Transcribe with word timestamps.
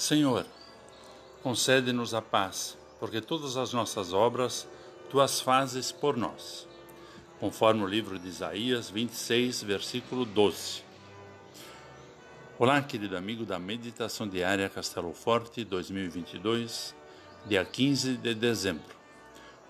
Senhor, 0.00 0.46
concede-nos 1.42 2.14
a 2.14 2.22
paz, 2.22 2.74
porque 2.98 3.20
todas 3.20 3.58
as 3.58 3.74
nossas 3.74 4.14
obras 4.14 4.66
tu 5.10 5.20
as 5.20 5.42
fazes 5.42 5.92
por 5.92 6.16
nós. 6.16 6.66
Conforme 7.38 7.82
o 7.82 7.86
livro 7.86 8.18
de 8.18 8.26
Isaías 8.26 8.88
26, 8.88 9.62
versículo 9.62 10.24
12. 10.24 10.82
Olá, 12.58 12.80
querido 12.80 13.14
amigo 13.14 13.44
da 13.44 13.58
Meditação 13.58 14.26
Diária 14.26 14.70
Castelo 14.70 15.12
Forte 15.12 15.64
2022, 15.64 16.94
dia 17.46 17.62
15 17.62 18.16
de 18.16 18.34
dezembro. 18.34 18.96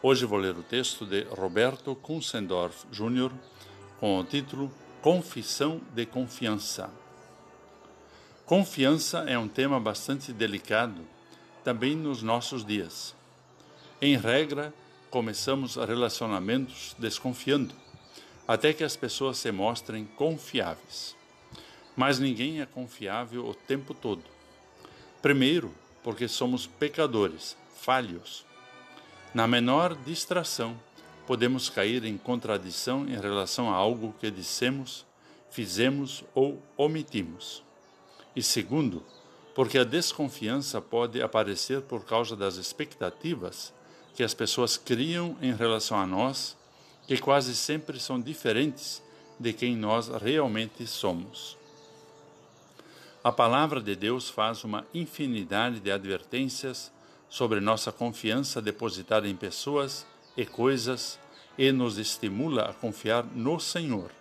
Hoje 0.00 0.26
vou 0.26 0.38
ler 0.38 0.56
o 0.56 0.62
texto 0.62 1.04
de 1.04 1.24
Roberto 1.24 1.96
Kunzendorf 1.96 2.86
Jr. 2.92 3.32
com 3.98 4.20
o 4.20 4.22
título 4.22 4.70
Confissão 5.02 5.80
de 5.92 6.06
Confiança. 6.06 6.88
Confiança 8.50 9.18
é 9.28 9.38
um 9.38 9.46
tema 9.46 9.78
bastante 9.78 10.32
delicado 10.32 11.06
também 11.62 11.94
nos 11.94 12.20
nossos 12.20 12.64
dias. 12.64 13.14
Em 14.02 14.16
regra, 14.16 14.74
começamos 15.08 15.76
relacionamentos 15.76 16.96
desconfiando, 16.98 17.72
até 18.48 18.72
que 18.72 18.82
as 18.82 18.96
pessoas 18.96 19.38
se 19.38 19.52
mostrem 19.52 20.04
confiáveis. 20.04 21.14
Mas 21.94 22.18
ninguém 22.18 22.60
é 22.60 22.66
confiável 22.66 23.46
o 23.46 23.54
tempo 23.54 23.94
todo. 23.94 24.24
Primeiro, 25.22 25.72
porque 26.02 26.26
somos 26.26 26.66
pecadores, 26.66 27.56
falhos. 27.76 28.44
Na 29.32 29.46
menor 29.46 29.94
distração, 29.94 30.76
podemos 31.24 31.70
cair 31.70 32.04
em 32.04 32.18
contradição 32.18 33.06
em 33.08 33.14
relação 33.14 33.72
a 33.72 33.76
algo 33.76 34.12
que 34.18 34.28
dissemos, 34.28 35.06
fizemos 35.52 36.24
ou 36.34 36.60
omitimos. 36.76 37.69
E 38.34 38.42
segundo, 38.42 39.02
porque 39.54 39.78
a 39.78 39.84
desconfiança 39.84 40.80
pode 40.80 41.20
aparecer 41.20 41.82
por 41.82 42.04
causa 42.04 42.36
das 42.36 42.56
expectativas 42.56 43.72
que 44.14 44.22
as 44.22 44.34
pessoas 44.34 44.76
criam 44.76 45.36
em 45.40 45.54
relação 45.54 45.98
a 45.98 46.06
nós, 46.06 46.56
que 47.06 47.16
quase 47.18 47.56
sempre 47.56 47.98
são 47.98 48.20
diferentes 48.20 49.02
de 49.38 49.52
quem 49.52 49.76
nós 49.76 50.08
realmente 50.08 50.86
somos. 50.86 51.56
A 53.22 53.32
palavra 53.32 53.80
de 53.80 53.94
Deus 53.96 54.30
faz 54.30 54.64
uma 54.64 54.86
infinidade 54.94 55.80
de 55.80 55.90
advertências 55.90 56.90
sobre 57.28 57.60
nossa 57.60 57.92
confiança 57.92 58.62
depositada 58.62 59.28
em 59.28 59.36
pessoas 59.36 60.06
e 60.36 60.46
coisas 60.46 61.18
e 61.58 61.70
nos 61.70 61.98
estimula 61.98 62.62
a 62.62 62.72
confiar 62.72 63.24
no 63.24 63.60
Senhor. 63.60 64.19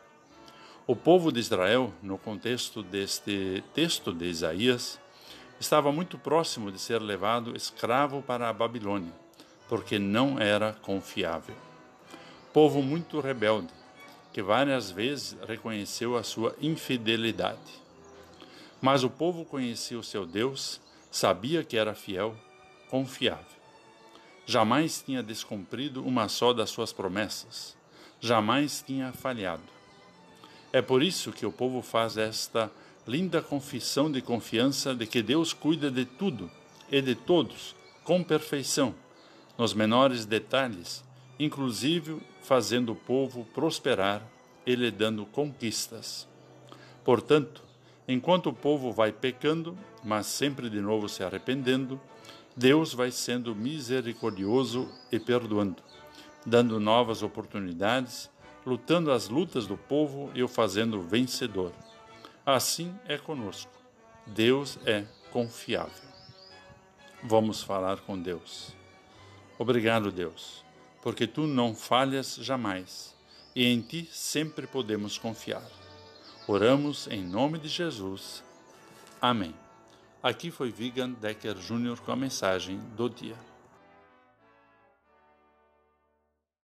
O 0.90 0.96
povo 0.96 1.32
de 1.32 1.40
Israel, 1.40 1.94
no 2.02 2.18
contexto 2.18 2.82
deste 2.82 3.64
texto 3.76 4.12
de 4.12 4.26
Isaías, 4.26 5.00
estava 5.60 5.92
muito 5.92 6.18
próximo 6.18 6.72
de 6.72 6.80
ser 6.80 7.00
levado 7.00 7.56
escravo 7.56 8.24
para 8.24 8.50
a 8.50 8.54
Babilônia, 8.54 9.14
porque 9.68 10.00
não 10.00 10.40
era 10.40 10.74
confiável. 10.82 11.56
Povo 12.52 12.82
muito 12.82 13.20
rebelde, 13.20 13.72
que 14.34 14.42
várias 14.42 14.90
vezes 14.90 15.38
reconheceu 15.48 16.18
a 16.18 16.24
sua 16.24 16.56
infidelidade. 16.60 17.72
Mas 18.82 19.04
o 19.04 19.12
povo 19.12 19.46
conhecia 19.46 20.00
o 20.00 20.04
seu 20.04 20.26
Deus, 20.26 20.82
sabia 21.12 21.64
que 21.64 21.78
era 21.78 21.94
fiel, 21.94 22.36
confiável. 22.90 23.46
Jamais 24.44 25.04
tinha 25.04 25.22
descumprido 25.22 26.04
uma 26.04 26.28
só 26.28 26.52
das 26.52 26.72
suas 26.72 26.92
promessas, 26.92 27.78
jamais 28.20 28.82
tinha 28.82 29.14
falhado. 29.14 29.79
É 30.72 30.82
por 30.82 31.02
isso 31.02 31.32
que 31.32 31.46
o 31.46 31.52
povo 31.52 31.82
faz 31.82 32.16
esta 32.18 32.72
linda 33.08 33.42
confissão 33.42 34.12
de 34.12 34.22
confiança 34.22 34.94
de 34.94 35.08
que 35.08 35.24
Deus 35.24 35.52
cuida 35.52 35.90
de 35.90 36.06
tudo 36.06 36.50
e 36.92 37.02
de 37.02 37.16
todos 37.16 37.76
com 38.04 38.24
perfeição, 38.24 38.94
nos 39.58 39.74
menores 39.74 40.26
detalhes, 40.26 41.04
inclusive 41.40 42.22
fazendo 42.44 42.92
o 42.92 42.96
povo 42.96 43.46
prosperar 43.54 44.22
e 44.66 44.76
lhe 44.76 44.92
dando 44.92 45.26
conquistas. 45.26 46.28
Portanto, 47.04 47.64
enquanto 48.08 48.50
o 48.50 48.54
povo 48.54 48.92
vai 48.92 49.12
pecando, 49.12 49.78
mas 50.04 50.28
sempre 50.28 50.70
de 50.70 50.80
novo 50.80 51.10
se 51.10 51.24
arrependendo, 51.24 52.00
Deus 52.56 52.94
vai 52.94 53.10
sendo 53.10 53.56
misericordioso 53.56 54.88
e 55.12 55.20
perdoando, 55.20 55.82
dando 56.46 56.80
novas 56.80 57.24
oportunidades 57.24 58.30
lutando 58.66 59.12
as 59.12 59.30
lutas 59.30 59.66
do 59.66 59.78
povo 59.78 60.32
e 60.34 60.44
o 60.44 60.48
fazendo 60.48 61.02
vencedor. 61.02 61.74
Assim 62.46 62.94
é 63.06 63.18
conosco. 63.18 63.72
Deus 64.26 64.80
é 64.86 65.06
confiável. 65.32 66.10
Vamos 67.24 67.62
falar 67.62 68.00
com 68.02 68.20
Deus. 68.20 68.76
Obrigado, 69.58 70.12
Deus, 70.12 70.64
porque 71.02 71.28
tu 71.28 71.46
não 71.46 71.76
falhas 71.76 72.36
jamais 72.36 73.16
e 73.56 73.66
em 73.66 73.82
ti 73.82 74.08
sempre 74.12 74.66
podemos 74.66 75.18
confiar. 75.18 75.68
Oramos 76.48 77.08
em 77.08 77.24
nome 77.24 77.60
de 77.60 77.68
Jesus. 77.68 78.44
Amém. 79.22 79.54
Aqui 80.24 80.50
foi 80.50 80.72
Vigan 80.72 81.12
Decker 81.12 81.56
Jr. 81.56 82.00
com 82.06 82.12
a 82.12 82.16
mensagem 82.16 82.80
do 82.96 83.10
dia. 83.10 83.36